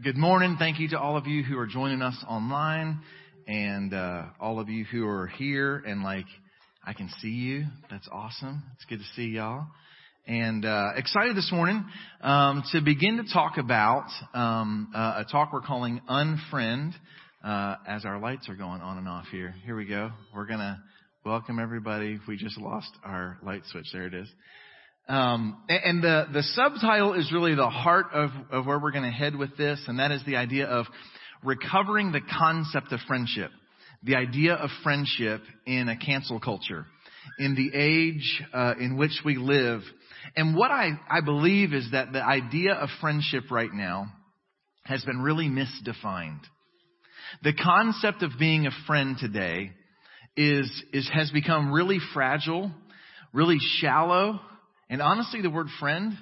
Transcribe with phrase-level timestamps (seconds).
[0.00, 0.54] Good morning.
[0.60, 3.00] Thank you to all of you who are joining us online
[3.48, 6.26] and uh, all of you who are here and like
[6.86, 7.64] I can see you.
[7.90, 8.62] That's awesome.
[8.76, 9.66] It's good to see y'all.
[10.24, 11.84] And uh, excited this morning
[12.20, 16.92] um, to begin to talk about um, uh, a talk we're calling Unfriend.
[17.42, 20.12] Uh, as our lights are going on and off here, here we go.
[20.32, 20.80] We're gonna
[21.24, 22.20] welcome everybody.
[22.28, 23.86] We just lost our light switch.
[23.92, 24.28] There it is.
[25.08, 29.10] Um, and the, the subtitle is really the heart of, of where we're going to
[29.10, 30.84] head with this, and that is the idea of
[31.42, 33.50] recovering the concept of friendship.
[34.02, 36.84] The idea of friendship in a cancel culture,
[37.38, 39.80] in the age uh, in which we live.
[40.36, 44.12] And what I, I believe is that the idea of friendship right now
[44.84, 46.40] has been really misdefined.
[47.42, 49.72] The concept of being a friend today
[50.36, 52.70] is, is has become really fragile,
[53.32, 54.40] really shallow,
[54.90, 56.14] and honestly, the word friend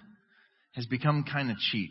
[0.72, 1.90] has become kind of cheap.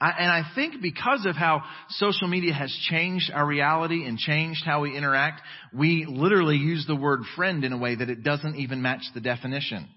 [0.00, 4.62] I, and I think because of how social media has changed our reality and changed
[4.64, 5.40] how we interact,
[5.72, 9.20] we literally use the word friend in a way that it doesn't even match the
[9.20, 9.88] definition.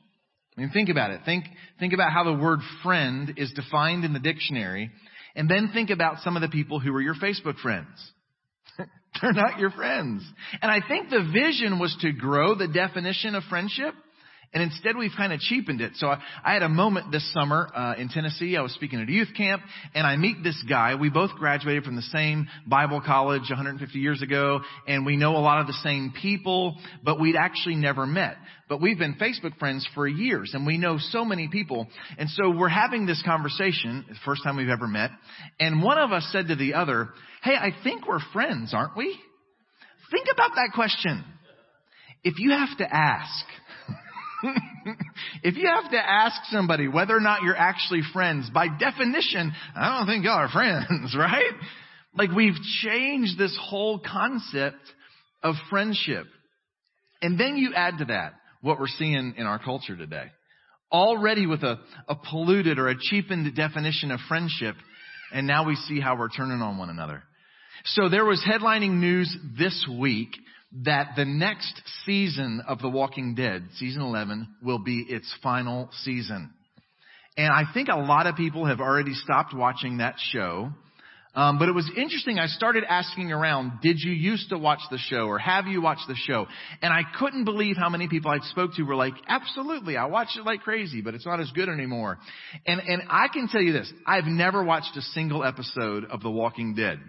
[0.58, 1.22] I mean, think about it.
[1.26, 1.46] Think,
[1.80, 4.90] think about how the word friend is defined in the dictionary,
[5.36, 7.88] and then think about some of the people who are your Facebook friends.
[9.22, 10.24] They're not your friends.
[10.62, 13.94] And I think the vision was to grow the definition of friendship
[14.52, 15.92] and instead we've kind of cheapened it.
[15.96, 18.58] So I, I had a moment this summer uh, in Tennessee.
[18.58, 19.62] I was speaking at a youth camp
[19.94, 20.96] and I meet this guy.
[20.96, 25.40] We both graduated from the same Bible college 150 years ago and we know a
[25.40, 28.38] lot of the same people, but we'd actually never met.
[28.68, 31.88] But we've been Facebook friends for years and we know so many people.
[32.18, 35.12] And so we're having this conversation, the first time we've ever met,
[35.60, 37.10] and one of us said to the other,
[37.44, 39.16] hey, I think we're friends, aren't we?
[40.10, 41.24] Think about that question.
[42.24, 43.46] If you have to ask,
[45.44, 49.98] if you have to ask somebody whether or not you're actually friends, by definition, I
[49.98, 51.54] don't think y'all are friends, right?
[52.16, 54.78] Like we've changed this whole concept
[55.44, 56.26] of friendship.
[57.22, 60.26] And then you add to that what we're seeing in our culture today.
[60.92, 64.76] Already with a, a polluted or a cheapened definition of friendship,
[65.32, 67.24] and now we see how we're turning on one another.
[67.86, 70.30] So there was headlining news this week
[70.84, 76.52] that the next season of The Walking Dead, season 11, will be its final season.
[77.38, 80.72] And I think a lot of people have already stopped watching that show.
[81.36, 82.40] Um, but it was interesting.
[82.40, 86.08] I started asking around, did you used to watch the show or have you watched
[86.08, 86.48] the show?
[86.82, 90.38] And I couldn't believe how many people I spoke to were like, absolutely, I watched
[90.38, 92.18] it like crazy, but it's not as good anymore.
[92.66, 96.32] And, and I can tell you this, I've never watched a single episode of The
[96.32, 97.00] Walking Dead.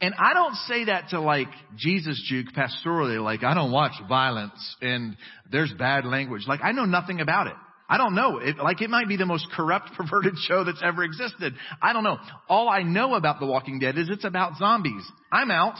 [0.00, 4.76] And I don't say that to like Jesus juke pastorally, like I don't watch violence
[4.80, 5.16] and
[5.50, 6.42] there's bad language.
[6.46, 7.54] Like I know nothing about it.
[7.88, 8.38] I don't know.
[8.38, 11.54] It, like it might be the most corrupt, perverted show that's ever existed.
[11.82, 12.18] I don't know.
[12.48, 15.02] All I know about The Walking Dead is it's about zombies.
[15.32, 15.74] I'm out.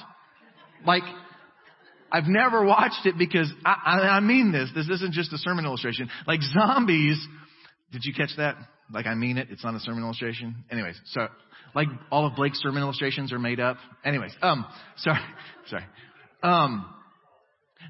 [0.87, 1.03] Like,
[2.11, 4.71] I've never watched it because I, I, I mean this.
[4.75, 6.09] This isn't just a sermon illustration.
[6.27, 7.25] Like zombies.
[7.93, 8.57] Did you catch that?
[8.91, 9.49] Like I mean it.
[9.51, 10.65] It's not a sermon illustration.
[10.71, 11.29] Anyways, so
[11.79, 13.77] like all of Blake's sermon illustrations are made up.
[14.05, 14.67] Anyways, um,
[14.97, 15.21] sorry,
[15.69, 15.85] sorry.
[16.43, 16.93] Um,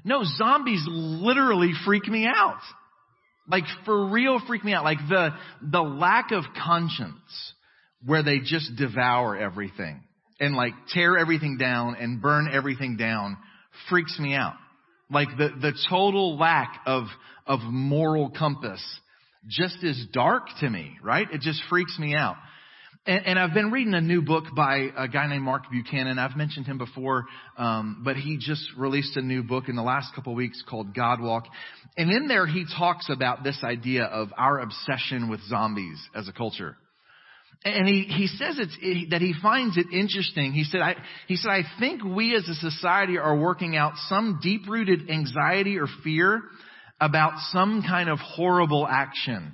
[0.03, 2.61] no, zombies literally freak me out.
[3.49, 4.83] Like for real freak me out.
[4.83, 5.29] Like the,
[5.63, 7.53] the lack of conscience
[8.05, 10.03] where they just devour everything
[10.39, 13.37] and like tear everything down and burn everything down
[13.89, 14.53] freaks me out.
[15.09, 17.05] Like the, the total lack of,
[17.47, 18.83] of moral compass
[19.47, 21.27] just is dark to me, right?
[21.33, 22.35] It just freaks me out.
[23.05, 26.19] And, and, I've been reading a new book by a guy named Mark Buchanan.
[26.19, 27.25] I've mentioned him before,
[27.57, 30.93] um, but he just released a new book in the last couple of weeks called
[30.93, 31.45] God Walk.
[31.97, 36.33] And in there, he talks about this idea of our obsession with zombies as a
[36.33, 36.75] culture.
[37.63, 40.51] And he, he says it's, that he finds it interesting.
[40.51, 40.95] He said, I,
[41.27, 45.87] he said, I think we as a society are working out some deep-rooted anxiety or
[46.03, 46.41] fear
[46.99, 49.53] about some kind of horrible action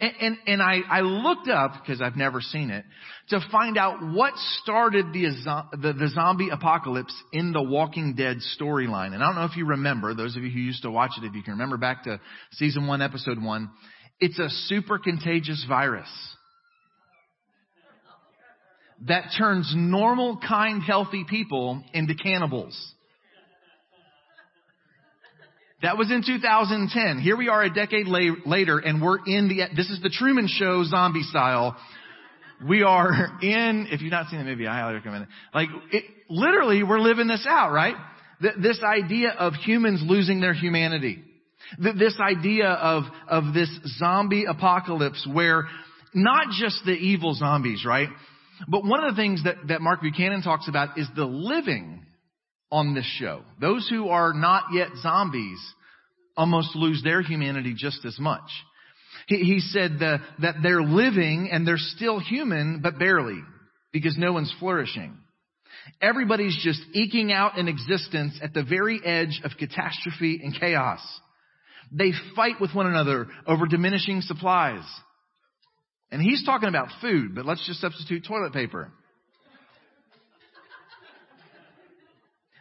[0.00, 2.84] and, and, and I, I looked up, because I've never seen it,
[3.28, 5.26] to find out what started the,
[5.72, 9.14] the, the zombie apocalypse in the Walking Dead storyline.
[9.14, 11.24] And I don't know if you remember, those of you who used to watch it,
[11.24, 12.20] if you can remember back to
[12.52, 13.70] season one, episode one,
[14.20, 16.08] it's a super contagious virus
[19.06, 22.94] that turns normal, kind, healthy people into cannibals.
[25.86, 27.20] That was in 2010.
[27.20, 30.48] Here we are a decade la- later and we're in the, this is the Truman
[30.48, 31.76] Show zombie style.
[32.68, 35.28] We are in, if you've not seen the movie, I highly recommend it.
[35.54, 37.94] Like, it, literally, we're living this out, right?
[38.42, 41.22] Th- this idea of humans losing their humanity.
[41.80, 45.68] Th- this idea of, of this zombie apocalypse where
[46.12, 48.08] not just the evil zombies, right?
[48.66, 52.04] But one of the things that, that Mark Buchanan talks about is the living
[52.72, 53.42] on this show.
[53.60, 55.60] Those who are not yet zombies
[56.36, 58.48] almost lose their humanity just as much.
[59.26, 63.40] He, he said the, that they're living and they're still human, but barely,
[63.92, 65.16] because no one's flourishing.
[66.00, 71.00] Everybody's just eking out an existence at the very edge of catastrophe and chaos.
[71.92, 74.84] They fight with one another over diminishing supplies.
[76.10, 78.92] And he's talking about food, but let's just substitute toilet paper.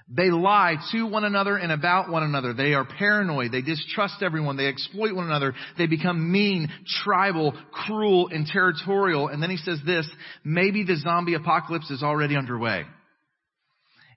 [0.08, 2.54] They lie to one another and about one another.
[2.54, 3.52] They are paranoid.
[3.52, 4.56] They distrust everyone.
[4.56, 5.56] They exploit one another.
[5.80, 6.70] They become mean,
[7.04, 9.30] tribal, cruel, and territorial.
[9.30, 10.08] And then he says this,
[10.44, 12.84] maybe the zombie apocalypse is already underway.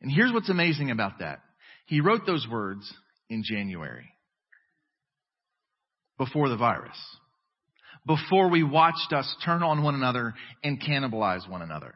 [0.02, 1.40] And here's what's amazing about that.
[1.86, 2.92] He wrote those words
[3.30, 4.10] in January.
[6.18, 6.98] Before the virus.
[8.06, 11.94] Before we watched us turn on one another and cannibalize one another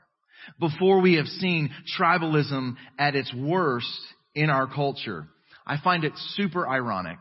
[0.58, 4.00] before we have seen tribalism at its worst
[4.34, 5.26] in our culture.
[5.66, 7.18] I find it super ironic.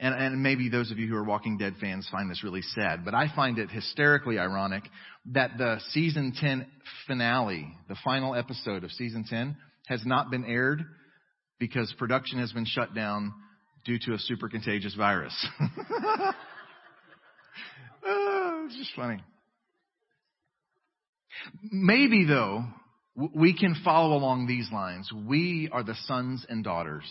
[0.00, 3.04] And, and, maybe those of you who are Walking Dead fans find this really sad,
[3.04, 4.84] but I find it hysterically ironic
[5.32, 6.66] that the season 10
[7.08, 9.56] finale, the final episode of season 10,
[9.88, 10.84] has not been aired
[11.58, 13.32] because production has been shut down
[13.84, 15.34] due to a super contagious virus.
[18.04, 19.20] oh, it's just funny.
[21.62, 22.64] Maybe though,
[23.34, 25.10] we can follow along these lines.
[25.12, 27.04] We are the sons and daughters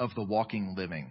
[0.00, 1.08] of the walking living.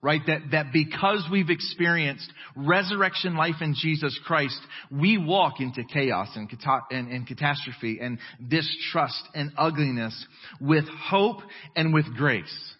[0.00, 0.20] Right?
[0.28, 4.58] That, that because we've experienced resurrection life in Jesus Christ,
[4.92, 6.48] we walk into chaos and,
[6.92, 10.24] and, and catastrophe and distrust and ugliness
[10.60, 11.38] with hope
[11.74, 12.74] and with grace.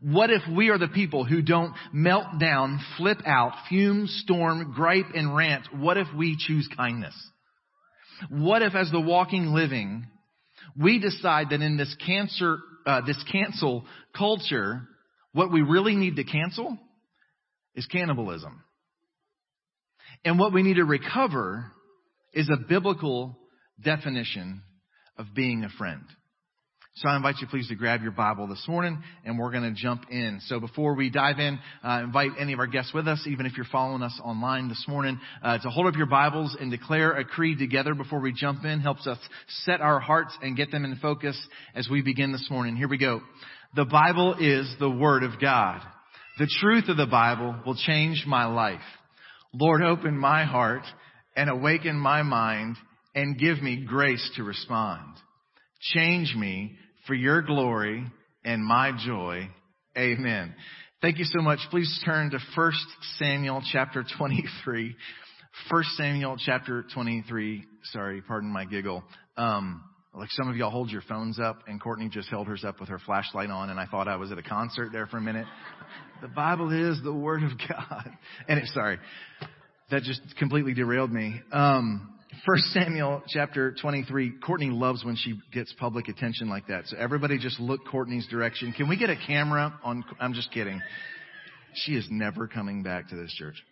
[0.00, 5.06] What if we are the people who don't melt down, flip out, fume, storm, gripe,
[5.14, 5.66] and rant?
[5.74, 7.14] What if we choose kindness?
[8.30, 10.06] What if as the walking living,
[10.76, 13.84] we decide that in this cancer, uh, this cancel
[14.16, 14.82] culture,
[15.32, 16.78] what we really need to cancel
[17.74, 18.62] is cannibalism.
[20.24, 21.72] And what we need to recover
[22.32, 23.36] is a biblical
[23.82, 24.62] definition
[25.18, 26.04] of being a friend.
[26.96, 29.72] So I invite you please to grab your Bible this morning and we're going to
[29.72, 30.40] jump in.
[30.44, 33.56] So before we dive in, uh, invite any of our guests with us, even if
[33.56, 37.24] you're following us online this morning, uh, to hold up your Bibles and declare a
[37.24, 38.80] creed together before we jump in.
[38.80, 39.16] Helps us
[39.64, 41.40] set our hearts and get them in focus
[41.74, 42.76] as we begin this morning.
[42.76, 43.22] Here we go.
[43.74, 45.80] The Bible is the Word of God.
[46.38, 48.80] The truth of the Bible will change my life.
[49.54, 50.84] Lord, open my heart
[51.34, 52.76] and awaken my mind
[53.14, 55.16] and give me grace to respond.
[55.82, 56.76] Change me
[57.06, 58.04] for your glory
[58.44, 59.48] and my joy.
[59.98, 60.54] Amen.
[61.00, 61.58] Thank you so much.
[61.70, 62.72] Please turn to 1
[63.18, 64.94] Samuel chapter 23.
[65.68, 67.64] 1 Samuel chapter 23.
[67.84, 69.02] Sorry, pardon my giggle.
[69.36, 69.82] Um,
[70.14, 72.88] like some of y'all hold your phones up and Courtney just held hers up with
[72.88, 75.46] her flashlight on and I thought I was at a concert there for a minute.
[76.20, 78.10] the Bible is the Word of God.
[78.48, 78.98] And it, sorry,
[79.90, 81.40] that just completely derailed me.
[81.50, 82.12] Um,
[82.46, 86.86] First Samuel chapter 23, Courtney loves when she gets public attention like that.
[86.86, 88.72] So everybody just look Courtney's direction.
[88.72, 90.80] Can we get a camera on, I'm just kidding.
[91.74, 93.62] She is never coming back to this church.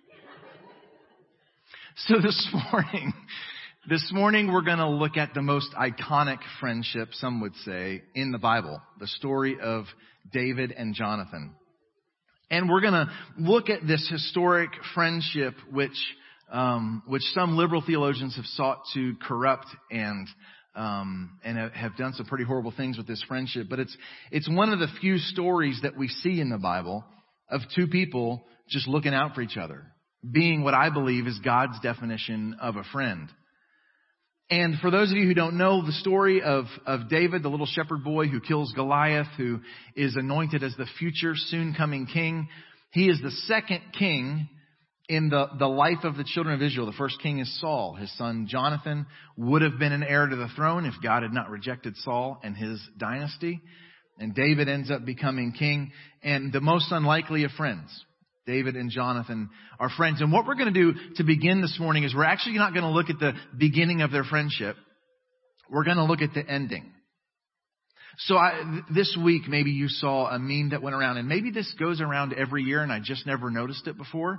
[1.96, 3.12] So this morning,
[3.88, 8.30] this morning we're going to look at the most iconic friendship, some would say, in
[8.30, 8.80] the Bible.
[9.00, 9.86] The story of
[10.32, 11.54] David and Jonathan.
[12.50, 15.96] And we're going to look at this historic friendship which
[16.50, 20.28] um, which some liberal theologians have sought to corrupt and
[20.74, 23.66] um, and have done some pretty horrible things with this friendship.
[23.68, 23.96] But it's
[24.30, 27.04] it's one of the few stories that we see in the Bible
[27.48, 29.84] of two people just looking out for each other,
[30.28, 33.28] being what I believe is God's definition of a friend.
[34.48, 37.66] And for those of you who don't know the story of, of David, the little
[37.66, 39.60] shepherd boy who kills Goliath, who
[39.94, 42.48] is anointed as the future soon coming king,
[42.92, 44.48] he is the second king
[45.10, 46.86] in the, the life of the children of Israel.
[46.86, 47.96] The first king is Saul.
[47.96, 51.50] His son Jonathan would have been an heir to the throne if God had not
[51.50, 53.60] rejected Saul and his dynasty.
[54.18, 55.90] And David ends up becoming king
[56.22, 57.88] and the most unlikely of friends.
[58.46, 59.50] David and Jonathan
[59.80, 60.20] are friends.
[60.20, 62.84] And what we're going to do to begin this morning is we're actually not going
[62.84, 64.76] to look at the beginning of their friendship.
[65.68, 66.88] We're going to look at the ending.
[68.18, 71.72] So I, this week, maybe you saw a meme that went around, and maybe this
[71.80, 74.38] goes around every year, and I just never noticed it before.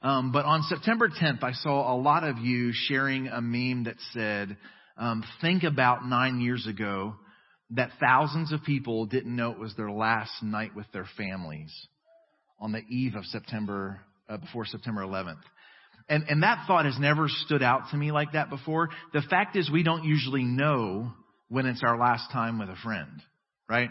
[0.00, 3.96] Um, but on September 10th, I saw a lot of you sharing a meme that
[4.12, 4.56] said,
[4.96, 7.14] um, think about nine years ago
[7.70, 11.72] that thousands of people didn't know it was their last night with their families
[12.60, 15.42] on the eve of September, uh, before September 11th.
[16.08, 18.88] And, and that thought has never stood out to me like that before.
[19.12, 21.12] The fact is we don't usually know
[21.48, 23.20] when it's our last time with a friend,
[23.68, 23.90] right?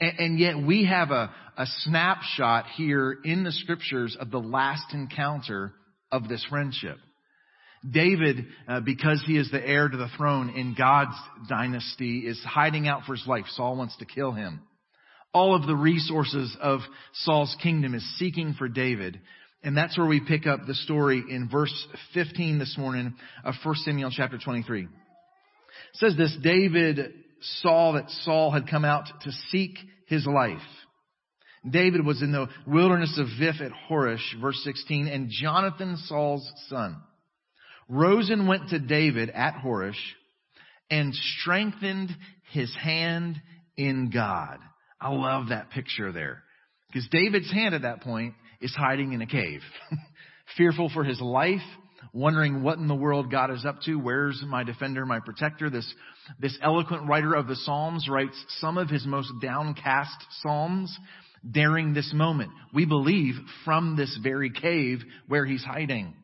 [0.00, 4.92] And, and yet we have a, a snapshot here in the scriptures of the last
[4.92, 5.72] encounter
[6.10, 6.98] of this friendship.
[7.88, 11.16] David, uh, because he is the heir to the throne in God's
[11.48, 13.44] dynasty, is hiding out for his life.
[13.50, 14.62] Saul wants to kill him.
[15.34, 16.80] All of the resources of
[17.12, 19.20] Saul's kingdom is seeking for David.
[19.62, 23.74] And that's where we pick up the story in verse 15 this morning of 1
[23.76, 24.82] Samuel chapter 23.
[24.84, 24.88] It
[25.94, 27.12] says this, David
[27.60, 30.58] saw that Saul had come out to seek his life.
[31.68, 36.96] David was in the wilderness of Ziph at Horesh, verse 16, and Jonathan, Saul's son,
[37.88, 39.92] rose and went to David at Horesh
[40.90, 42.10] and strengthened
[42.52, 43.40] his hand
[43.76, 44.58] in God.
[45.00, 46.42] I love that picture there.
[46.88, 49.60] Because David's hand at that point is hiding in a cave,
[50.56, 51.60] fearful for his life,
[52.14, 53.96] wondering what in the world God is up to.
[53.96, 55.68] Where's my defender, my protector?
[55.68, 55.92] This,
[56.38, 60.96] this eloquent writer of the Psalms writes some of his most downcast Psalms
[61.48, 62.52] during this moment.
[62.72, 66.14] We believe from this very cave where he's hiding.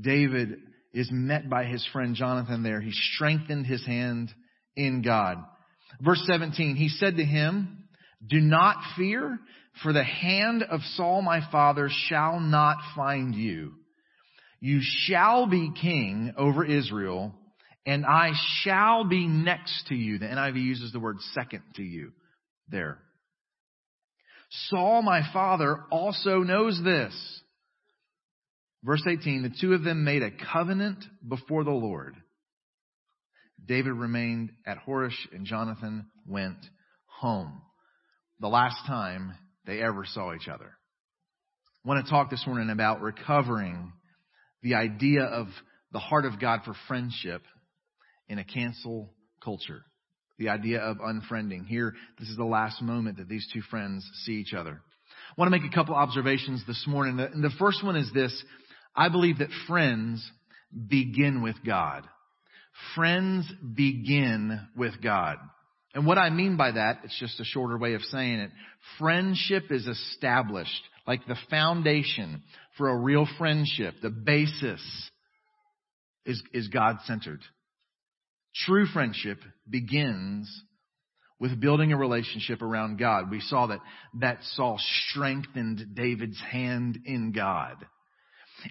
[0.00, 0.56] David
[0.92, 2.80] is met by his friend Jonathan there.
[2.80, 4.32] He strengthened his hand
[4.74, 5.44] in God.
[6.00, 7.84] Verse 17, he said to him,
[8.26, 9.38] do not fear,
[9.82, 13.74] for the hand of Saul my father shall not find you.
[14.60, 17.34] You shall be king over Israel,
[17.84, 18.32] and I
[18.62, 20.18] shall be next to you.
[20.18, 22.12] The NIV uses the word second to you
[22.68, 22.98] there.
[24.68, 27.14] Saul my father also knows this.
[28.82, 32.14] Verse 18, the two of them made a covenant before the Lord.
[33.64, 36.58] David remained at Horesh and Jonathan went
[37.06, 37.62] home.
[38.38, 39.34] The last time
[39.66, 40.72] they ever saw each other.
[41.84, 43.92] I want to talk this morning about recovering
[44.62, 45.46] the idea of
[45.92, 47.42] the heart of God for friendship
[48.28, 49.82] in a cancel culture.
[50.38, 51.66] The idea of unfriending.
[51.66, 54.72] Here, this is the last moment that these two friends see each other.
[55.30, 57.18] I want to make a couple observations this morning.
[57.18, 58.44] And the first one is this.
[58.94, 60.28] I believe that friends
[60.88, 62.04] begin with God.
[62.94, 65.38] Friends begin with God.
[65.96, 68.50] And what I mean by that, it's just a shorter way of saying it.
[68.98, 72.42] Friendship is established, like the foundation
[72.76, 74.82] for a real friendship, the basis
[76.26, 77.40] is, is God centered.
[78.66, 80.50] True friendship begins
[81.40, 83.30] with building a relationship around God.
[83.30, 83.80] We saw that,
[84.20, 87.76] that Saul strengthened David's hand in God.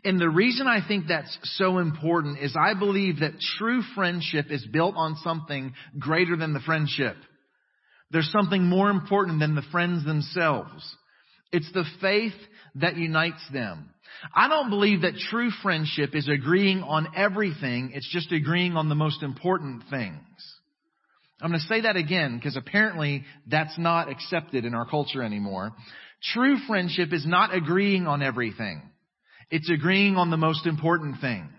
[0.04, 4.66] And the reason I think that's so important is I believe that true friendship is
[4.72, 7.16] built on something greater than the friendship.
[8.12, 10.84] There's something more important than the friends themselves.
[11.52, 12.34] It's the faith
[12.76, 13.90] that unites them.
[14.34, 17.92] I don't believe that true friendship is agreeing on everything.
[17.94, 20.20] It's just agreeing on the most important things.
[21.42, 25.74] I'm going to say that again because apparently that's not accepted in our culture anymore.
[26.34, 28.82] True friendship is not agreeing on everything.
[29.50, 31.52] It's agreeing on the most important things.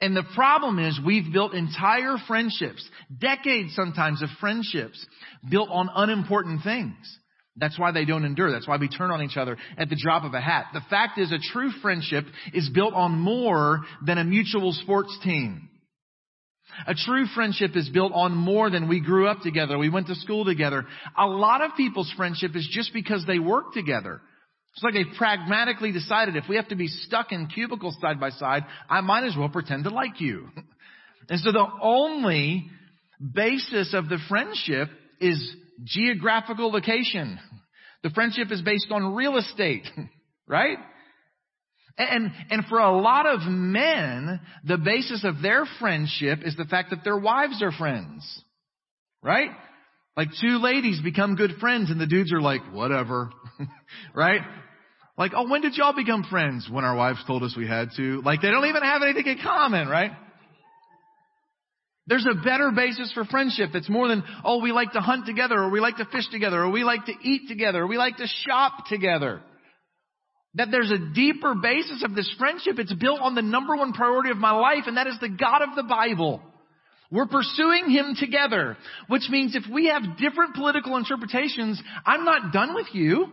[0.00, 2.88] And the problem is we've built entire friendships,
[3.18, 5.04] decades sometimes of friendships,
[5.50, 7.18] built on unimportant things.
[7.56, 8.50] That's why they don't endure.
[8.50, 10.66] That's why we turn on each other at the drop of a hat.
[10.72, 15.68] The fact is a true friendship is built on more than a mutual sports team.
[16.86, 19.76] A true friendship is built on more than we grew up together.
[19.76, 20.86] We went to school together.
[21.18, 24.22] A lot of people's friendship is just because they work together.
[24.74, 28.30] It's like they pragmatically decided if we have to be stuck in cubicles side by
[28.30, 30.48] side, I might as well pretend to like you.
[31.28, 32.68] And so the only
[33.20, 34.88] basis of the friendship
[35.20, 37.38] is geographical location.
[38.02, 39.86] The friendship is based on real estate,
[40.48, 40.78] right?
[41.98, 46.90] And, and for a lot of men, the basis of their friendship is the fact
[46.90, 48.42] that their wives are friends,
[49.22, 49.50] right?
[50.16, 53.30] Like two ladies become good friends and the dudes are like, whatever,
[54.14, 54.42] right?
[55.16, 56.68] Like, oh, when did y'all become friends?
[56.70, 58.22] When our wives told us we had to.
[58.22, 60.12] Like, they don't even have anything in common, right?
[62.06, 65.56] There's a better basis for friendship that's more than, oh, we like to hunt together,
[65.56, 68.16] or we like to fish together, or we like to eat together, or we like
[68.16, 69.42] to shop together.
[70.54, 72.78] That there's a deeper basis of this friendship.
[72.78, 75.62] It's built on the number one priority of my life, and that is the God
[75.62, 76.40] of the Bible.
[77.10, 78.76] We're pursuing Him together,
[79.08, 83.26] which means if we have different political interpretations, I'm not done with you.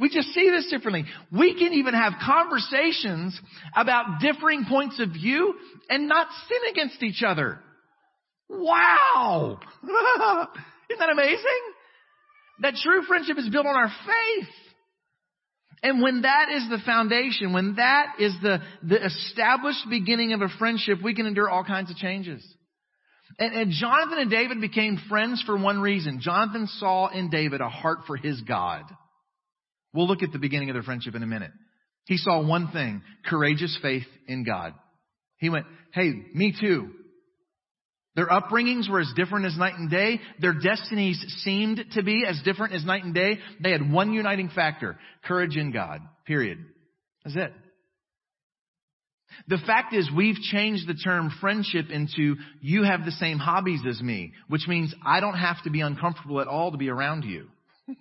[0.00, 1.04] We just see this differently.
[1.30, 3.38] We can even have conversations
[3.76, 5.54] about differing points of view
[5.88, 7.60] and not sin against each other.
[8.48, 9.60] Wow!
[9.84, 11.62] Isn't that amazing?
[12.60, 14.48] That true friendship is built on our faith.
[15.82, 20.48] And when that is the foundation, when that is the, the established beginning of a
[20.58, 22.44] friendship, we can endure all kinds of changes.
[23.38, 26.20] And, and Jonathan and David became friends for one reason.
[26.20, 28.82] Jonathan saw in David a heart for his God.
[29.94, 31.52] We'll look at the beginning of their friendship in a minute.
[32.06, 34.74] He saw one thing, courageous faith in God.
[35.38, 36.90] He went, hey, me too.
[38.14, 40.20] Their upbringings were as different as night and day.
[40.40, 43.38] Their destinies seemed to be as different as night and day.
[43.62, 46.00] They had one uniting factor, courage in God.
[46.26, 46.58] Period.
[47.24, 47.52] That's it.
[49.48, 54.00] The fact is we've changed the term friendship into you have the same hobbies as
[54.00, 57.48] me, which means I don't have to be uncomfortable at all to be around you.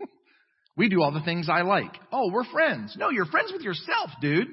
[0.78, 1.94] we do all the things I like.
[2.12, 2.96] Oh, we're friends.
[2.98, 4.48] No, you're friends with yourself, dude.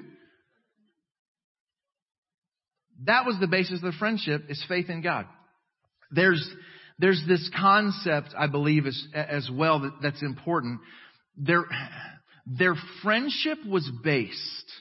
[3.05, 5.25] That was the basis of the friendship is faith in God.
[6.11, 6.45] There's,
[6.97, 10.81] there's this concept, I believe, as, as well that, that's important.
[11.37, 11.65] Their,
[12.45, 14.71] their friendship was based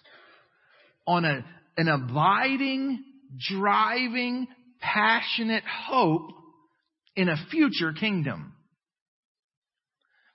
[1.06, 1.44] on a,
[1.78, 3.02] an abiding,
[3.38, 4.48] driving,
[4.80, 6.32] passionate hope
[7.16, 8.52] in a future kingdom.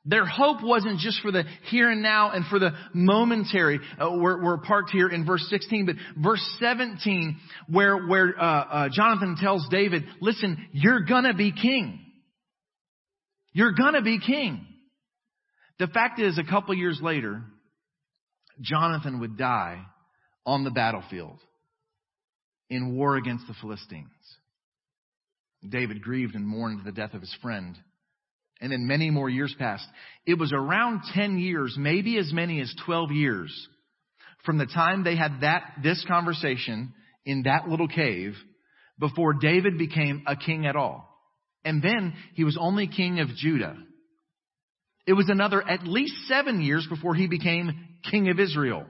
[0.05, 3.79] Their hope wasn't just for the here and now and for the momentary.
[3.97, 7.37] Uh, we're, we're, parked here in verse 16, but verse 17,
[7.69, 12.01] where where uh, uh, Jonathan tells David, "Listen, you're gonna be king.
[13.53, 14.67] You're gonna be king."
[15.79, 17.41] The fact is, a couple years later,
[18.61, 19.85] Jonathan would die
[20.45, 21.39] on the battlefield
[22.69, 24.09] in war against the Philistines.
[25.67, 27.77] David grieved and mourned the death of his friend
[28.61, 29.85] and then many more years passed.
[30.25, 33.67] It was around 10 years, maybe as many as 12 years
[34.45, 36.93] from the time they had that, this conversation
[37.25, 38.35] in that little cave
[38.99, 41.09] before David became a king at all.
[41.65, 43.75] And then he was only king of Judah.
[45.05, 47.71] It was another at least seven years before he became
[48.09, 48.85] king of Israel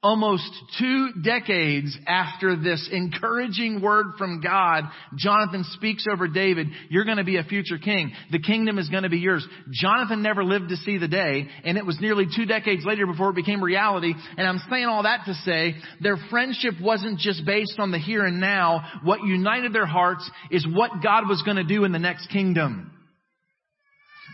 [0.00, 4.84] almost two decades after this encouraging word from God,
[5.16, 8.12] Jonathan speaks over David, you're going to be a future king.
[8.30, 9.46] The kingdom is going to be yours.
[9.72, 13.30] Jonathan never lived to see the day, and it was nearly two decades later before
[13.30, 14.14] it became reality.
[14.36, 18.24] And I'm saying all that to say their friendship wasn't just based on the here
[18.24, 19.00] and now.
[19.02, 22.92] What united their hearts is what God was going to do in the next kingdom.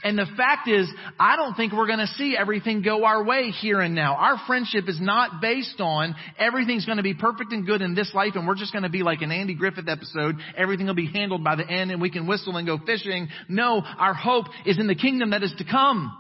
[0.05, 0.87] And the fact is,
[1.19, 4.15] I don't think we're going to see everything go our way here and now.
[4.17, 8.13] Our friendship is not based on everything's going to be perfect and good in this
[8.13, 10.37] life and we're just going to be like an Andy Griffith episode.
[10.59, 13.29] Everything will be handled by the end and we can whistle and go fishing.
[13.49, 16.15] No, our hope is in the kingdom that is to come.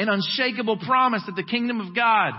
[0.00, 2.32] An unshakable promise that the kingdom of God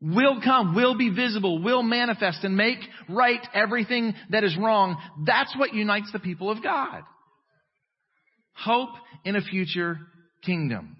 [0.00, 4.96] will come, will be visible, will manifest and make right everything that is wrong.
[5.26, 7.02] That's what unites the people of God.
[8.64, 8.90] Hope
[9.24, 9.98] in a future
[10.44, 10.96] kingdom.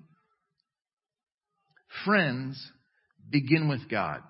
[2.05, 2.62] Friends
[3.29, 4.21] begin with God.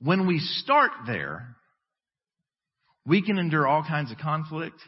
[0.00, 1.56] When we start there,
[3.06, 4.80] we can endure all kinds of conflict.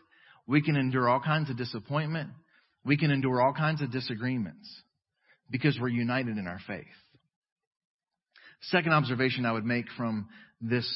[0.46, 2.30] We can endure all kinds of disappointment.
[2.84, 4.68] We can endure all kinds of disagreements
[5.50, 6.86] because we're united in our faith.
[8.62, 10.28] Second observation I would make from
[10.60, 10.90] this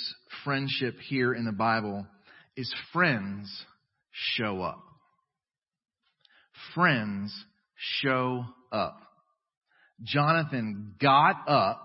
[0.45, 2.07] friendship here in the Bible
[2.57, 3.49] is friends
[4.13, 4.86] show up
[6.75, 7.33] friends
[8.03, 8.99] show up.
[10.03, 11.83] Jonathan got up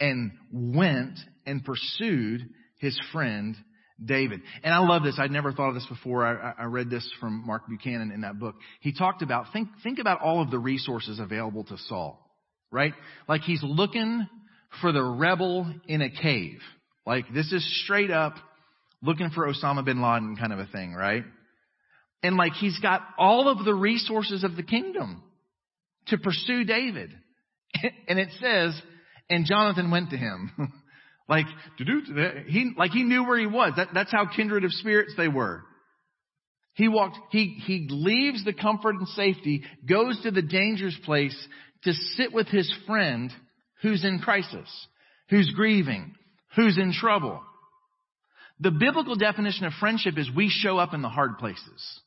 [0.00, 3.56] and went and pursued his friend
[4.04, 4.40] David.
[4.62, 5.16] And I love this.
[5.18, 6.26] I'd never thought of this before.
[6.26, 8.56] I, I, read this from Mark Buchanan in that book.
[8.80, 12.18] He talked about, think, think about all of the resources available to Saul,
[12.70, 12.94] right?
[13.28, 14.26] Like he's looking
[14.80, 16.58] for the rebel in a cave.
[17.06, 18.34] Like this is straight up
[19.02, 21.24] looking for Osama bin Laden kind of a thing, right?
[22.22, 25.22] And like he's got all of the resources of the kingdom
[26.08, 27.10] to pursue David.
[28.06, 28.80] And it says,
[29.30, 30.50] and Jonathan went to him.
[31.28, 31.46] like,
[31.78, 33.72] he, like he knew where he was.
[33.76, 35.62] That, that's how kindred of spirits they were.
[36.74, 41.36] He walked, he, he leaves the comfort and safety, goes to the dangerous place
[41.84, 43.32] to sit with his friend
[43.82, 44.68] who's in crisis,
[45.28, 46.14] who's grieving,
[46.56, 47.40] who's in trouble.
[48.60, 52.00] The biblical definition of friendship is we show up in the hard places.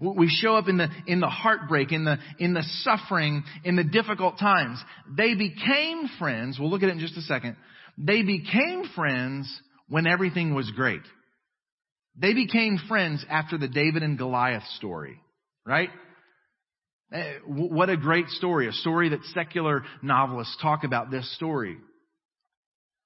[0.00, 3.84] We show up in the, in the heartbreak, in the, in the suffering, in the
[3.84, 4.82] difficult times.
[5.16, 6.58] They became friends.
[6.58, 7.56] We'll look at it in just a second.
[7.96, 9.48] They became friends
[9.88, 11.02] when everything was great.
[12.18, 15.20] They became friends after the David and Goliath story,
[15.64, 15.90] right?
[17.12, 18.68] Eh, what a great story.
[18.68, 21.76] A story that secular novelists talk about this story.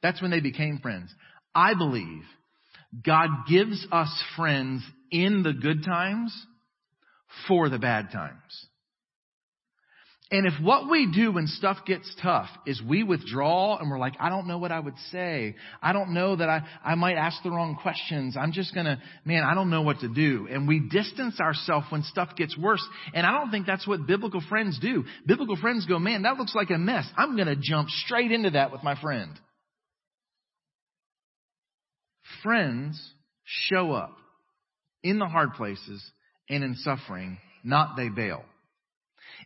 [0.02, 1.12] That's when they became friends.
[1.54, 2.22] I believe
[3.04, 6.34] God gives us friends in the good times
[7.48, 8.66] for the bad times.
[10.32, 14.14] And if what we do when stuff gets tough is we withdraw and we're like,
[14.20, 15.56] I don't know what I would say.
[15.82, 18.36] I don't know that I, I might ask the wrong questions.
[18.36, 20.46] I'm just gonna, man, I don't know what to do.
[20.48, 22.84] And we distance ourselves when stuff gets worse.
[23.12, 25.04] And I don't think that's what biblical friends do.
[25.26, 27.06] Biblical friends go, man, that looks like a mess.
[27.16, 29.32] I'm gonna jump straight into that with my friend.
[32.44, 33.02] Friends
[33.44, 34.16] show up
[35.02, 36.08] in the hard places
[36.50, 38.44] and in suffering, not they bail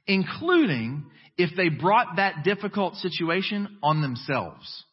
[0.06, 1.04] including
[1.36, 4.84] if they brought that difficult situation on themselves.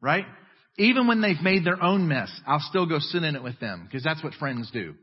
[0.00, 0.24] Right?
[0.76, 3.84] Even when they've made their own mess, I'll still go sit in it with them
[3.84, 4.94] because that's what friends do.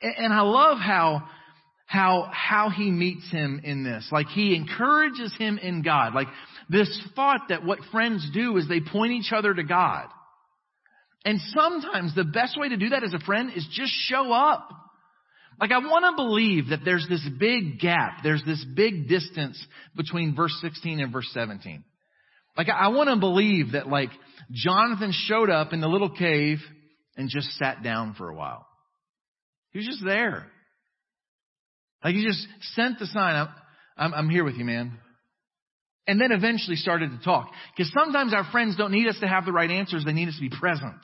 [0.00, 1.28] And I love how,
[1.84, 4.08] how, how he meets him in this.
[4.10, 6.14] Like he encourages him in God.
[6.14, 6.28] Like
[6.70, 10.06] this thought that what friends do is they point each other to God.
[11.24, 14.68] And sometimes the best way to do that as a friend is just show up.
[15.60, 20.34] Like I want to believe that there's this big gap, there's this big distance between
[20.34, 21.84] verse 16 and verse 17.
[22.56, 24.10] Like I want to believe that like
[24.50, 26.58] Jonathan showed up in the little cave
[27.16, 28.66] and just sat down for a while.
[29.70, 30.46] He was just there.
[32.04, 33.48] Like he just sent the sign, I'm,
[33.96, 34.98] I'm, I'm here with you, man.
[36.06, 37.50] And then eventually started to talk.
[37.76, 40.34] Because sometimes our friends don't need us to have the right answers, they need us
[40.34, 40.96] to be present.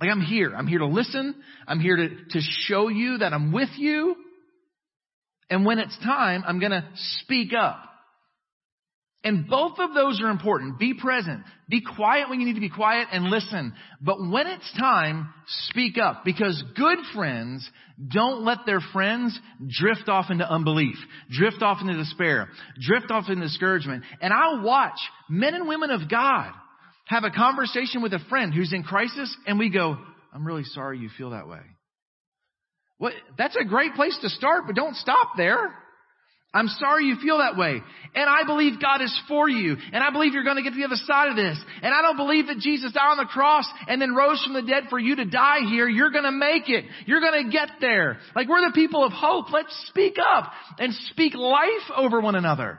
[0.00, 0.54] Like I'm here.
[0.54, 1.34] I'm here to listen.
[1.66, 4.16] I'm here to, to show you that I'm with you.
[5.48, 6.88] And when it's time, I'm going to
[7.20, 7.84] speak up.
[9.24, 10.80] And both of those are important.
[10.80, 11.42] Be present.
[11.68, 13.72] Be quiet when you need to be quiet and listen.
[14.00, 15.32] But when it's time,
[15.68, 16.24] speak up.
[16.24, 17.68] Because good friends
[18.12, 20.96] don't let their friends drift off into unbelief,
[21.30, 22.48] drift off into despair,
[22.80, 24.02] drift off into discouragement.
[24.20, 24.98] And I'll watch
[25.30, 26.52] men and women of God
[27.04, 29.98] have a conversation with a friend who's in crisis and we go,
[30.34, 31.60] I'm really sorry you feel that way.
[32.98, 35.74] What, that's a great place to start, but don't stop there.
[36.54, 37.80] I'm sorry you feel that way.
[38.14, 39.76] And I believe God is for you.
[39.92, 41.58] And I believe you're going to get to the other side of this.
[41.82, 44.62] And I don't believe that Jesus died on the cross and then rose from the
[44.62, 45.88] dead for you to die here.
[45.88, 46.84] You're going to make it.
[47.06, 48.18] You're going to get there.
[48.36, 49.50] Like we're the people of hope.
[49.50, 52.78] Let's speak up and speak life over one another.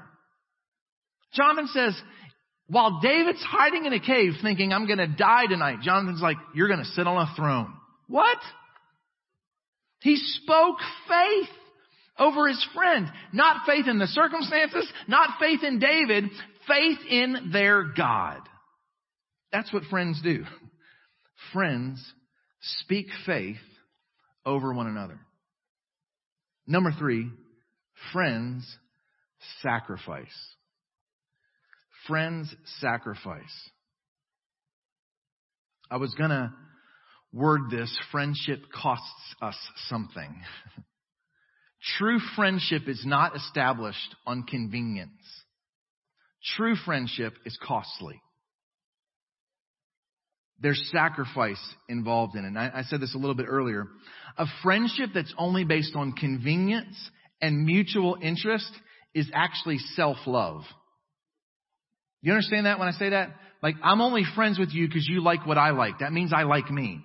[1.34, 2.00] Jonathan says,
[2.68, 6.68] while David's hiding in a cave thinking, I'm going to die tonight, Jonathan's like, You're
[6.68, 7.74] going to sit on a throne.
[8.08, 8.38] What?
[10.00, 11.50] He spoke faith
[12.20, 13.08] over his friend.
[13.32, 16.26] Not faith in the circumstances, not faith in David,
[16.68, 18.40] faith in their God.
[19.52, 20.46] That's what friends do.
[21.52, 22.04] Friends
[22.62, 23.58] speak faith
[24.46, 25.20] over one another.
[26.66, 27.30] Number three,
[28.12, 28.66] friends
[29.62, 30.28] sacrifice
[32.08, 33.70] friend's sacrifice.
[35.90, 36.54] I was gonna
[37.32, 39.58] word this, friendship costs us
[39.90, 40.36] something.
[41.98, 45.12] True friendship is not established on convenience.
[46.56, 48.22] True friendship is costly.
[50.60, 52.50] There's sacrifice involved in it.
[52.50, 53.88] And I, I said this a little bit earlier.
[54.38, 56.96] A friendship that's only based on convenience
[57.42, 58.72] and mutual interest
[59.14, 60.62] is actually self-love.
[62.22, 63.32] You understand that when I say that?
[63.62, 66.00] Like, I'm only friends with you because you like what I like.
[66.00, 67.02] That means I like me.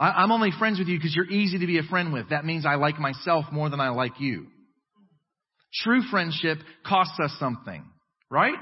[0.00, 2.30] I, am only friends with you because you're easy to be a friend with.
[2.30, 4.46] That means I like myself more than I like you.
[5.74, 7.84] True friendship costs us something,
[8.30, 8.56] right?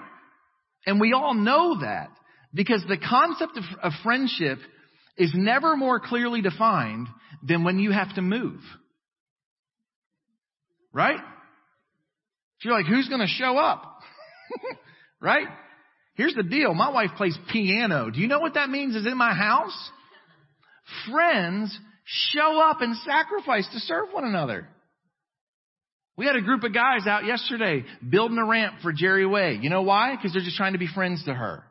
[0.85, 2.11] And we all know that
[2.53, 4.59] because the concept of, of friendship
[5.16, 7.07] is never more clearly defined
[7.42, 8.61] than when you have to move.
[10.92, 11.20] Right?
[12.62, 14.01] You're like, who's going to show up?
[15.20, 15.46] right?
[16.14, 16.74] Here's the deal.
[16.74, 18.11] My wife plays piano.
[18.11, 19.90] Do you know what that means is in my house?
[21.11, 24.68] Friends show up and sacrifice to serve one another.
[26.16, 29.59] We had a group of guys out yesterday building a ramp for Jerry Way.
[29.61, 30.16] You know why?
[30.16, 31.62] Because they're just trying to be friends to her.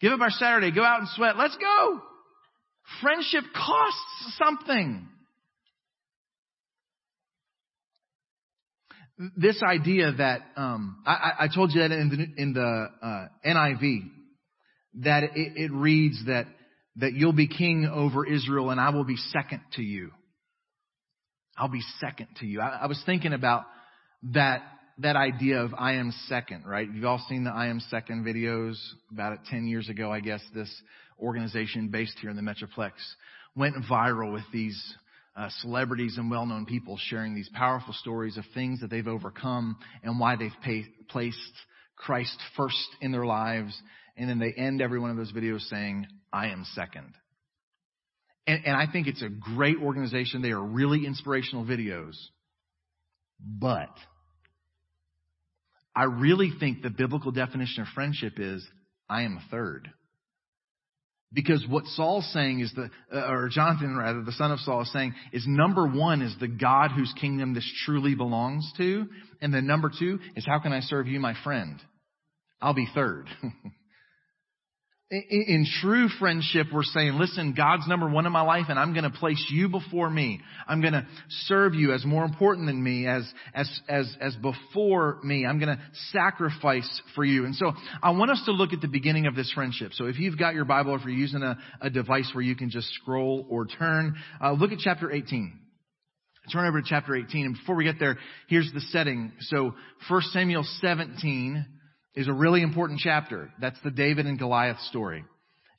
[0.00, 0.70] Give up our Saturday.
[0.70, 1.38] Go out and sweat.
[1.38, 2.00] Let's go.
[3.00, 5.08] Friendship costs something.
[9.36, 14.10] this idea that um, I, I, told you that in the, in the uh, NIV
[15.02, 16.46] that it, it, reads that
[16.96, 20.10] that you'll be king over Israel and I will be second to you.
[21.56, 22.60] I'll be second to you.
[22.60, 23.64] I, I was thinking about
[24.34, 24.62] that
[24.98, 26.88] that idea of I am second, right?
[26.90, 28.76] You've all seen the I am second videos
[29.12, 30.40] about it 10 years ago, I guess.
[30.54, 30.70] This
[31.20, 32.92] organization based here in the Metroplex
[33.54, 34.94] went viral with these
[35.36, 40.18] uh, celebrities and well-known people sharing these powerful stories of things that they've overcome and
[40.18, 41.38] why they've pay, placed
[41.94, 43.78] Christ first in their lives.
[44.16, 46.06] And then they end every one of those videos saying,
[46.36, 47.14] I am second.
[48.46, 50.42] And, and I think it's a great organization.
[50.42, 52.14] They are really inspirational videos.
[53.40, 53.88] But
[55.94, 58.66] I really think the biblical definition of friendship is
[59.08, 59.90] I am third.
[61.32, 64.92] Because what Saul's saying is the, uh, or Jonathan rather, the son of Saul is
[64.92, 69.06] saying is number one is the God whose kingdom this truly belongs to.
[69.40, 71.80] And then number two is how can I serve you, my friend?
[72.60, 73.26] I'll be third.
[75.08, 79.04] In true friendship, we're saying, listen, God's number one in my life and I'm going
[79.04, 80.40] to place you before me.
[80.66, 81.06] I'm going to
[81.42, 83.22] serve you as more important than me, as,
[83.54, 85.46] as, as, as before me.
[85.46, 87.44] I'm going to sacrifice for you.
[87.44, 89.92] And so I want us to look at the beginning of this friendship.
[89.92, 92.70] So if you've got your Bible, if you're using a, a device where you can
[92.70, 95.56] just scroll or turn, uh, look at chapter 18.
[96.52, 97.46] Turn over to chapter 18.
[97.46, 99.30] And before we get there, here's the setting.
[99.38, 99.72] So
[100.08, 101.64] 1 Samuel 17,
[102.16, 103.52] is a really important chapter.
[103.60, 105.24] That's the David and Goliath story.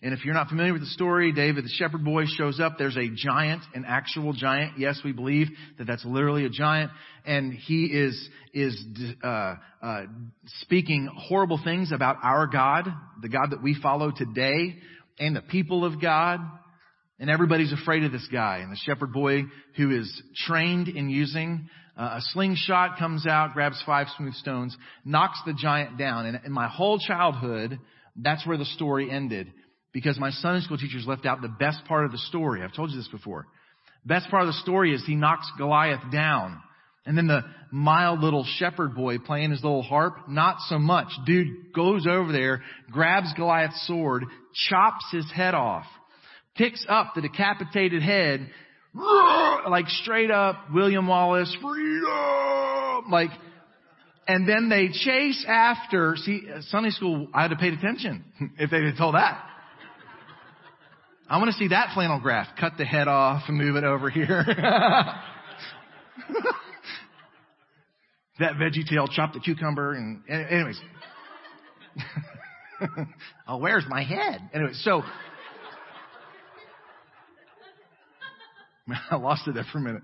[0.03, 2.73] And if you're not familiar with the story, David, the shepherd boy, shows up.
[2.77, 4.77] There's a giant, an actual giant.
[4.77, 5.47] Yes, we believe
[5.79, 6.91] that that's literally a giant.
[7.25, 8.79] And he is, is,
[9.23, 10.01] uh, uh,
[10.61, 12.87] speaking horrible things about our God,
[13.23, 14.75] the God that we follow today,
[15.19, 16.41] and the people of God.
[17.19, 18.59] And everybody's afraid of this guy.
[18.59, 19.45] And the shepherd boy,
[19.77, 25.39] who is trained in using uh, a slingshot comes out, grabs five smooth stones, knocks
[25.45, 26.25] the giant down.
[26.27, 27.79] And in my whole childhood,
[28.15, 29.51] that's where the story ended.
[29.93, 32.61] Because my Sunday school teachers left out the best part of the story.
[32.61, 33.47] I've told you this before.
[34.05, 36.61] Best part of the story is he knocks Goliath down.
[37.05, 41.07] And then the mild little shepherd boy playing his little harp, not so much.
[41.25, 44.25] Dude goes over there, grabs Goliath's sword,
[44.69, 45.85] chops his head off,
[46.55, 48.49] picks up the decapitated head,
[49.69, 53.29] like straight up William Wallace, freedom, like,
[54.27, 58.25] and then they chase after, see, uh, Sunday school, I had to pay attention
[58.59, 59.43] if they had told that.
[61.29, 62.47] I want to see that flannel graph.
[62.59, 64.45] Cut the head off and move it over here.
[68.39, 70.79] that veggie tail, chop the cucumber, and anyways.
[73.47, 74.49] oh, where's my head?
[74.53, 75.03] Anyway, so
[79.11, 80.03] I lost it there for a minute.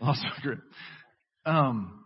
[0.00, 0.60] Lost my grip.
[1.44, 2.04] Um,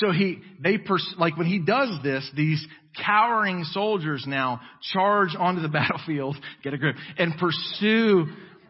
[0.00, 2.66] so he, they, pers- like when he does this, these
[3.04, 4.60] cowering soldiers now
[4.92, 8.26] charge onto the battlefield, get a grip, and pursue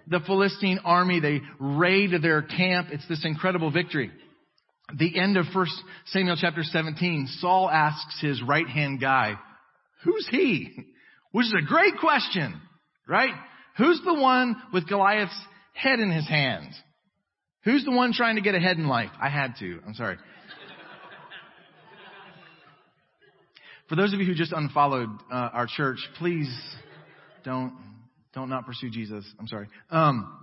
[0.08, 1.20] the Philistine army.
[1.20, 2.88] They raid their camp.
[2.92, 4.10] It's this incredible victory.
[4.94, 5.66] The end of 1
[6.06, 9.34] Samuel chapter 17, Saul asks his right hand guy,
[10.04, 10.72] who's he?
[11.32, 12.60] Which is a great question,
[13.08, 13.34] right?
[13.78, 15.38] Who's the one with Goliath's
[15.76, 16.68] head in his hand.
[17.64, 19.10] Who's the one trying to get ahead in life?
[19.20, 19.80] I had to.
[19.86, 20.16] I'm sorry.
[23.88, 26.52] For those of you who just unfollowed uh, our church, please
[27.44, 27.72] don't
[28.34, 29.24] don't not pursue Jesus.
[29.38, 29.68] I'm sorry.
[29.90, 30.36] Um,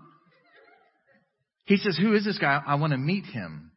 [1.65, 2.61] he says, "Who is this guy?
[2.65, 3.71] I want to meet him."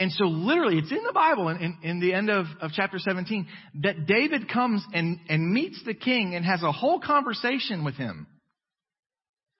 [0.00, 2.98] And so, literally, it's in the Bible, in, in, in the end of, of chapter
[2.98, 3.46] 17,
[3.82, 8.26] that David comes and, and meets the king and has a whole conversation with him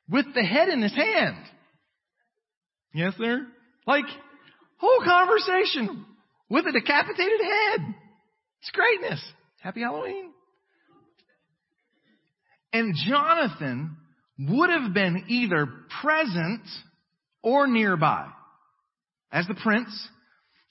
[0.09, 1.45] with the head in his hand.
[2.95, 3.47] Yes, sir?
[3.87, 4.05] Like,
[4.79, 6.05] whole conversation
[6.49, 7.95] with a decapitated head.
[8.61, 9.21] It's greatness.
[9.61, 10.31] Happy Halloween.
[12.73, 13.97] And Jonathan
[14.39, 15.67] would have been either
[16.01, 16.63] present
[17.43, 18.27] or nearby.
[19.31, 20.09] As the prince,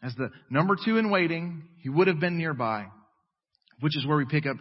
[0.04, 2.86] as the number two in waiting, he would have been nearby,
[3.80, 4.58] which is where we pick up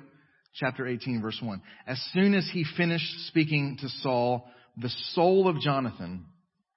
[0.54, 1.62] chapter 18 verse 1.
[1.86, 6.26] As soon as he finished speaking to Saul, the soul of Jonathan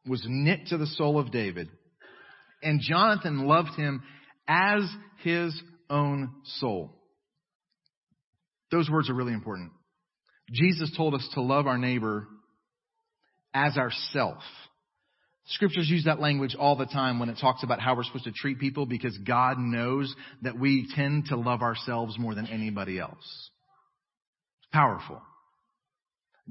[0.08, 1.70] was knit to the soul of David,
[2.62, 4.04] and Jonathan loved him
[4.48, 4.84] as
[5.24, 6.92] his own soul.
[8.72, 9.72] Those words are really important.
[10.52, 12.28] Jesus told us to love our neighbor
[13.54, 14.40] as ourself.
[15.46, 18.32] Scriptures use that language all the time when it talks about how we're supposed to
[18.32, 23.50] treat people because God knows that we tend to love ourselves more than anybody else.
[24.72, 25.22] Powerful.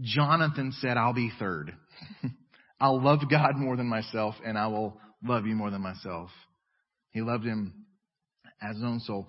[0.00, 1.74] Jonathan said, I'll be third.
[2.81, 6.31] I'll love God more than myself and I will love you more than myself.
[7.11, 7.87] He loved him
[8.61, 9.28] as his own soul.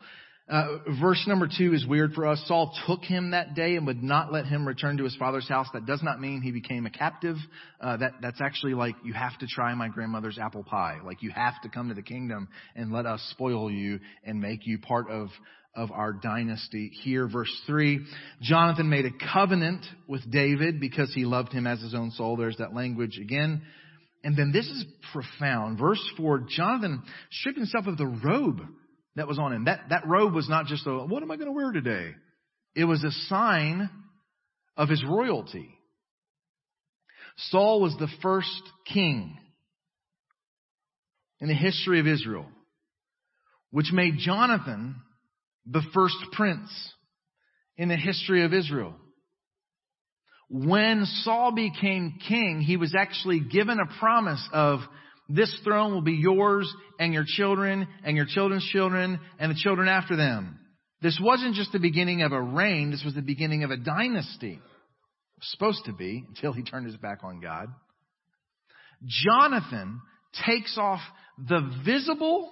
[0.49, 2.43] Uh, verse number two is weird for us.
[2.47, 5.67] Saul took him that day and would not let him return to his father's house.
[5.73, 7.37] That does not mean he became a captive.
[7.79, 10.97] Uh, that that's actually like you have to try my grandmother's apple pie.
[11.03, 14.67] Like you have to come to the kingdom and let us spoil you and make
[14.67, 15.29] you part of
[15.75, 17.27] of our dynasty here.
[17.27, 18.05] Verse 3,
[18.41, 22.37] Jonathan made a covenant with David because he loved him as his own soul.
[22.37, 23.63] There's that language again.
[24.23, 25.79] And then this is profound.
[25.79, 28.61] Verse 4, Jonathan stripped himself of the robe
[29.15, 29.65] that was on him.
[29.65, 32.11] That, that robe was not just a, what am I going to wear today?
[32.75, 33.89] It was a sign
[34.77, 35.69] of his royalty.
[37.49, 39.37] Saul was the first king
[41.39, 42.45] in the history of Israel,
[43.71, 44.95] which made Jonathan
[45.65, 46.69] the first prince
[47.77, 48.95] in the history of Israel.
[50.49, 54.81] When Saul became king, he was actually given a promise of
[55.29, 59.87] this throne will be yours and your children and your children's children and the children
[59.87, 60.59] after them.
[61.01, 64.59] This wasn't just the beginning of a reign, this was the beginning of a dynasty.
[65.41, 67.67] Supposed to be until he turned his back on God.
[69.05, 69.99] Jonathan
[70.45, 71.01] takes off
[71.37, 72.51] the visible,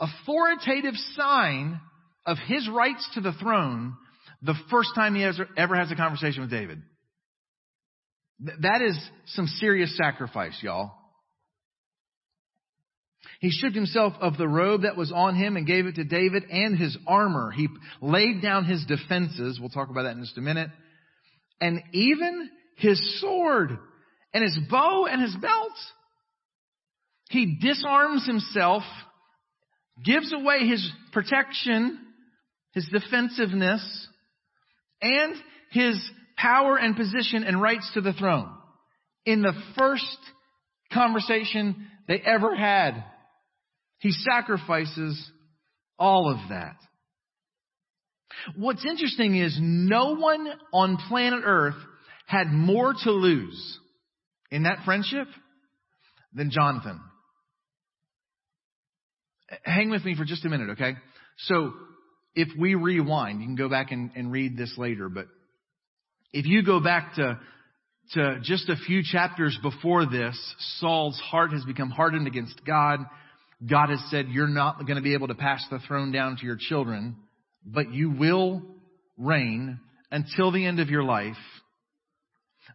[0.00, 1.80] authoritative sign
[2.26, 3.94] of his rights to the throne
[4.42, 6.82] the first time he ever has a conversation with David.
[8.40, 10.92] That is some serious sacrifice, y'all.
[13.40, 16.44] He stripped himself of the robe that was on him and gave it to David
[16.50, 17.50] and his armor.
[17.50, 17.68] He
[18.00, 19.58] laid down his defenses.
[19.60, 20.70] We'll talk about that in just a minute.
[21.60, 23.78] And even his sword
[24.32, 25.72] and his bow and his belt.
[27.30, 28.82] He disarms himself,
[30.04, 31.98] gives away his protection,
[32.76, 34.06] his defensiveness,
[35.00, 35.34] and
[35.70, 35.98] his
[36.36, 38.50] power and position and rights to the throne
[39.24, 40.18] in the first
[40.92, 43.02] conversation they ever had.
[43.98, 45.30] He sacrifices
[45.98, 46.76] all of that.
[48.56, 51.82] What's interesting is no one on planet Earth
[52.26, 53.78] had more to lose
[54.50, 55.28] in that friendship
[56.34, 57.00] than Jonathan.
[59.62, 60.92] Hang with me for just a minute, okay?
[61.38, 61.72] So,
[62.36, 65.26] if we rewind, you can go back and, and read this later, but
[66.32, 67.40] if you go back to,
[68.12, 70.38] to just a few chapters before this,
[70.78, 73.00] Saul's heart has become hardened against God.
[73.66, 76.44] God has said, you're not going to be able to pass the throne down to
[76.44, 77.16] your children,
[77.64, 78.60] but you will
[79.16, 81.34] reign until the end of your life.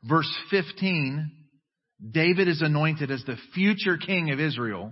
[0.03, 1.31] Verse 15,
[2.09, 4.91] David is anointed as the future king of Israel.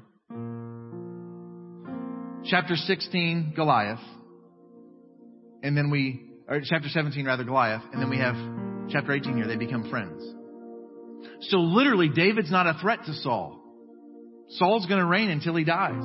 [2.46, 4.00] Chapter 16, Goliath.
[5.62, 8.36] And then we or chapter 17 rather, Goliath, and then we have
[8.90, 10.24] chapter 18 here, they become friends.
[11.42, 13.62] So literally, David's not a threat to Saul.
[14.50, 16.04] Saul's going to reign until he dies.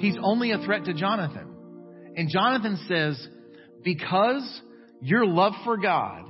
[0.00, 1.46] He's only a threat to Jonathan.
[2.16, 3.28] And Jonathan says,
[3.84, 4.60] because
[5.00, 6.24] your love for God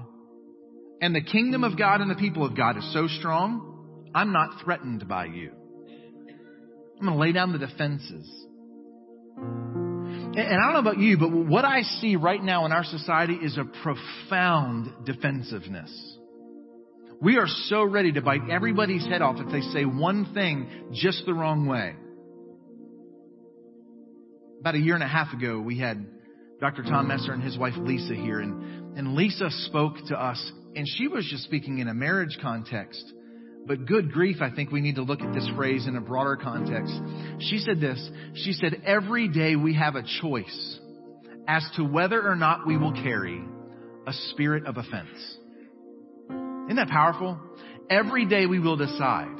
[1.01, 4.63] and the kingdom of God and the people of God is so strong, I'm not
[4.63, 5.53] threatened by you.
[6.99, 8.29] I'm going to lay down the defenses.
[10.41, 13.35] And I don't know about you, but what I see right now in our society
[13.35, 15.91] is a profound defensiveness.
[17.21, 21.27] We are so ready to bite everybody's head off if they say one thing just
[21.27, 21.97] the wrong way.
[24.61, 26.07] About a year and a half ago, we had
[26.61, 26.85] Dr.
[26.85, 31.09] Tom Messer and his wife Lisa here, and, and Lisa spoke to us, and she
[31.09, 33.13] was just speaking in a marriage context.
[33.69, 36.37] But good grief, I think we need to look at this phrase in a broader
[36.37, 36.99] context.
[37.41, 38.11] She said this.
[38.35, 40.79] She said, every day we have a choice
[41.47, 43.45] as to whether or not we will carry
[44.07, 45.37] a spirit of offense.
[46.31, 47.39] Isn't that powerful?
[47.91, 49.37] Every day we will decide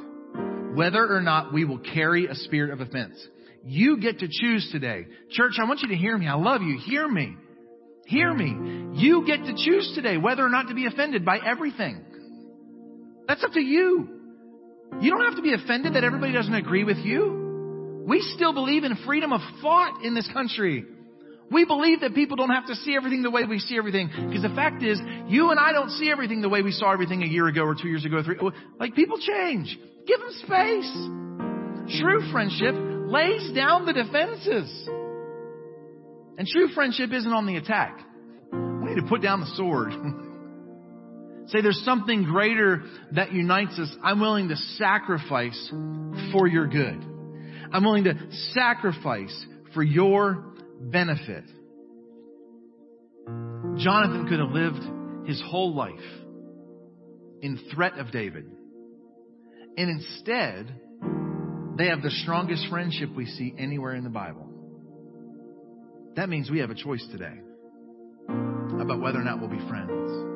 [0.75, 3.15] whether or not we will carry a spirit of offense.
[3.65, 5.07] You get to choose today.
[5.31, 6.27] Church, I want you to hear me.
[6.27, 6.77] I love you.
[6.85, 7.35] Hear me.
[8.05, 8.99] Hear me.
[8.99, 12.05] You get to choose today whether or not to be offended by everything.
[13.27, 14.18] That's up to you.
[15.01, 18.03] You don't have to be offended that everybody doesn't agree with you.
[18.05, 20.83] We still believe in freedom of thought in this country.
[21.51, 24.09] We believe that people don't have to see everything the way we see everything.
[24.09, 27.23] Because the fact is, you and I don't see everything the way we saw everything
[27.23, 28.21] a year ago or two years ago.
[28.23, 28.37] Three,
[28.79, 29.77] like people change.
[30.05, 31.99] Give them space.
[31.99, 32.75] True friendship
[33.07, 34.89] lays down the defenses.
[36.37, 37.99] And true friendship isn't on the attack.
[38.51, 39.91] We need to put down the sword.
[41.49, 42.83] Say there's something greater
[43.13, 43.93] that unites us.
[44.03, 45.69] I'm willing to sacrifice
[46.31, 47.03] for your good.
[47.71, 48.13] I'm willing to
[48.53, 51.45] sacrifice for your benefit.
[53.77, 55.93] Jonathan could have lived his whole life
[57.41, 58.45] in threat of David.
[59.77, 60.67] And instead,
[61.77, 64.47] they have the strongest friendship we see anywhere in the Bible.
[66.15, 67.39] That means we have a choice today
[68.27, 70.28] about whether or not we'll be friends.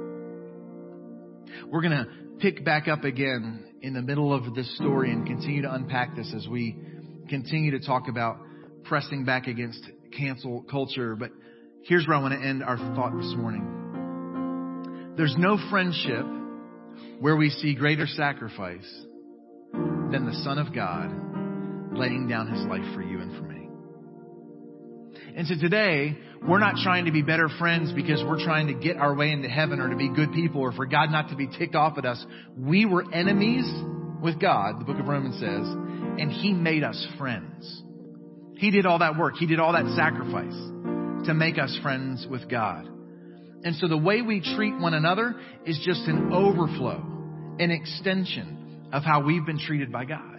[1.67, 2.07] We're going to
[2.39, 6.33] pick back up again in the middle of this story and continue to unpack this
[6.35, 6.77] as we
[7.29, 8.37] continue to talk about
[8.83, 9.81] pressing back against
[10.17, 11.15] cancel culture.
[11.15, 11.31] But
[11.83, 15.13] here's where I want to end our thought this morning.
[15.17, 16.25] There's no friendship
[17.19, 18.89] where we see greater sacrifice
[19.71, 21.11] than the Son of God
[21.95, 23.52] laying down his life for you and for me.
[25.35, 26.17] And so today,
[26.47, 29.49] we're not trying to be better friends because we're trying to get our way into
[29.49, 32.05] heaven or to be good people or for God not to be ticked off at
[32.05, 32.23] us.
[32.55, 33.65] We were enemies
[34.21, 35.67] with God, the book of Romans says,
[36.21, 37.83] and He made us friends.
[38.57, 39.35] He did all that work.
[39.37, 40.55] He did all that sacrifice
[41.27, 42.87] to make us friends with God.
[43.63, 47.01] And so the way we treat one another is just an overflow,
[47.59, 50.32] an extension of how we've been treated by God.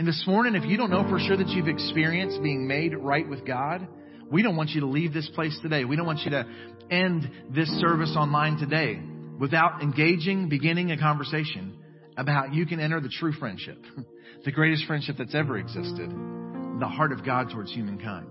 [0.00, 3.28] And this morning, if you don't know for sure that you've experienced being made right
[3.28, 3.86] with God,
[4.32, 5.84] we don't want you to leave this place today.
[5.84, 6.46] We don't want you to
[6.90, 8.98] end this service online today
[9.38, 11.76] without engaging, beginning a conversation
[12.16, 13.76] about how you can enter the true friendship,
[14.46, 18.26] the greatest friendship that's ever existed, the heart of God towards humankind.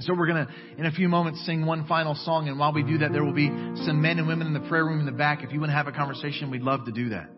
[0.00, 2.48] So we're going to, in a few moments, sing one final song.
[2.48, 3.48] And while we do that, there will be
[3.86, 5.42] some men and women in the prayer room in the back.
[5.42, 7.30] If you want to have a conversation, we'd love to do that.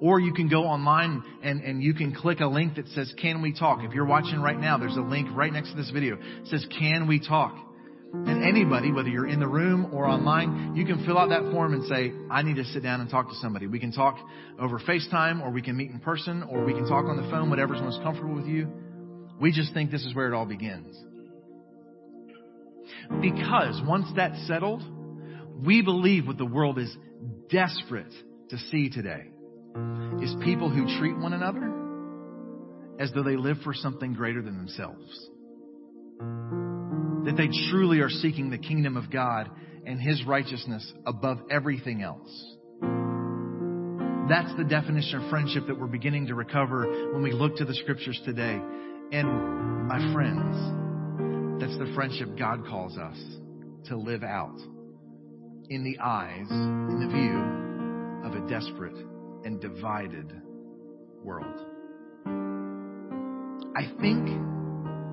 [0.00, 3.42] Or you can go online and, and you can click a link that says, Can
[3.42, 3.80] we talk?
[3.82, 6.16] If you're watching right now, there's a link right next to this video.
[6.16, 7.56] It says, Can we talk?
[8.12, 11.74] And anybody, whether you're in the room or online, you can fill out that form
[11.74, 13.66] and say, I need to sit down and talk to somebody.
[13.66, 14.16] We can talk
[14.58, 17.50] over FaceTime or we can meet in person or we can talk on the phone,
[17.50, 18.68] whatever's most comfortable with you.
[19.40, 20.96] We just think this is where it all begins.
[23.20, 24.82] Because once that's settled,
[25.64, 26.96] we believe what the world is
[27.50, 28.12] desperate
[28.50, 29.33] to see today
[30.22, 31.72] is people who treat one another
[32.98, 35.30] as though they live for something greater than themselves.
[37.26, 39.50] That they truly are seeking the kingdom of God
[39.86, 42.56] and His righteousness above everything else.
[44.28, 47.74] That's the definition of friendship that we're beginning to recover when we look to the
[47.74, 48.58] scriptures today.
[49.12, 53.18] And my friends, that's the friendship God calls us
[53.88, 54.58] to live out
[55.68, 59.13] in the eyes, in the view of a desperate
[59.44, 60.32] and divided
[61.22, 61.60] world.
[63.76, 64.28] I think,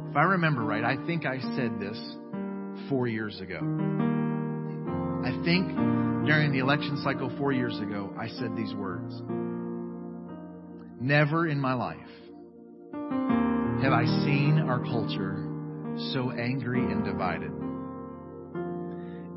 [0.10, 2.00] if I remember right, I think I said this
[2.90, 3.60] four years ago.
[5.24, 5.68] I think
[6.26, 9.14] during the election cycle four years ago, I said these words.
[11.00, 11.98] Never in my life
[13.82, 15.48] have I seen our culture
[16.14, 17.52] so angry and divided.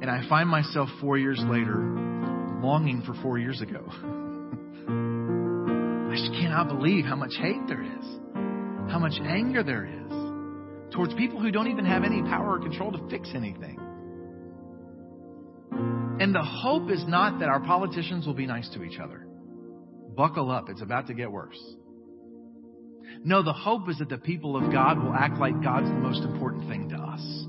[0.02, 1.76] And I find myself four years later
[2.62, 3.90] longing for four years ago.
[6.54, 8.04] Cannot believe how much hate there is,
[8.88, 12.92] how much anger there is towards people who don't even have any power or control
[12.92, 13.76] to fix anything.
[16.20, 19.26] And the hope is not that our politicians will be nice to each other.
[20.16, 21.58] Buckle up, it's about to get worse.
[23.24, 26.22] No, the hope is that the people of God will act like God's the most
[26.22, 27.46] important thing to us.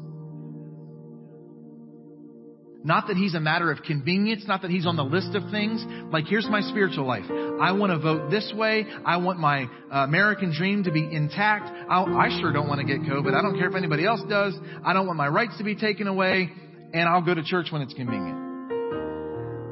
[2.85, 5.83] Not that he's a matter of convenience, not that he's on the list of things.
[6.13, 7.25] Like, here's my spiritual life.
[7.27, 8.85] I want to vote this way.
[9.03, 11.67] I want my uh, American dream to be intact.
[11.89, 13.33] I'll, I sure don't want to get COVID.
[13.33, 14.53] I don't care if anybody else does.
[14.85, 16.51] I don't want my rights to be taken away.
[16.93, 18.37] And I'll go to church when it's convenient.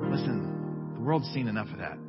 [0.10, 2.00] Listen, the world's seen enough of that.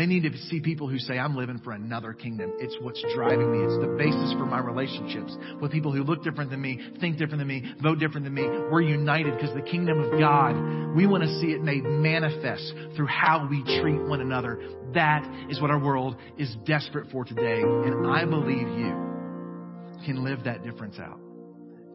[0.00, 2.54] They need to see people who say, I'm living for another kingdom.
[2.58, 3.58] It's what's driving me.
[3.66, 7.40] It's the basis for my relationships with people who look different than me, think different
[7.40, 8.44] than me, vote different than me.
[8.72, 10.56] We're united because the kingdom of God,
[10.96, 14.58] we want to see it made manifest through how we treat one another.
[14.94, 17.60] That is what our world is desperate for today.
[17.60, 21.20] And I believe you can live that difference out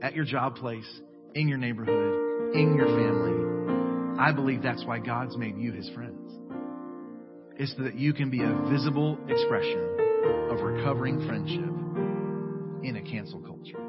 [0.03, 1.01] at your job place,
[1.33, 4.19] in your neighborhood, in your family.
[4.19, 6.44] I believe that's why God's made you his friends
[7.57, 9.79] is that you can be a visible expression
[10.49, 11.59] of recovering friendship
[12.83, 13.84] in a cancel culture.